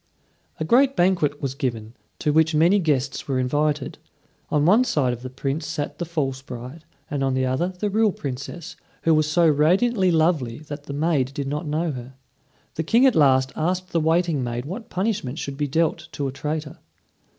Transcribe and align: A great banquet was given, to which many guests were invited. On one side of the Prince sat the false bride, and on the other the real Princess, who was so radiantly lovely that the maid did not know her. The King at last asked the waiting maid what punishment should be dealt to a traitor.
A 0.59 0.65
great 0.65 0.95
banquet 0.95 1.43
was 1.43 1.53
given, 1.53 1.93
to 2.17 2.33
which 2.33 2.55
many 2.55 2.79
guests 2.79 3.27
were 3.27 3.37
invited. 3.37 3.99
On 4.49 4.65
one 4.65 4.83
side 4.83 5.13
of 5.13 5.21
the 5.21 5.29
Prince 5.29 5.67
sat 5.67 5.99
the 5.99 6.05
false 6.05 6.41
bride, 6.41 6.85
and 7.11 7.23
on 7.23 7.35
the 7.35 7.45
other 7.45 7.67
the 7.67 7.87
real 7.87 8.11
Princess, 8.11 8.75
who 9.03 9.13
was 9.13 9.29
so 9.29 9.47
radiantly 9.47 10.09
lovely 10.09 10.57
that 10.57 10.85
the 10.85 10.93
maid 10.93 11.35
did 11.35 11.47
not 11.47 11.67
know 11.67 11.91
her. 11.91 12.15
The 12.73 12.83
King 12.83 13.05
at 13.05 13.13
last 13.15 13.51
asked 13.55 13.91
the 13.91 13.99
waiting 13.99 14.43
maid 14.43 14.65
what 14.65 14.89
punishment 14.89 15.37
should 15.37 15.55
be 15.55 15.67
dealt 15.67 16.07
to 16.13 16.27
a 16.27 16.31
traitor. 16.31 16.79